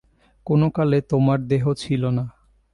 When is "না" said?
2.09-2.25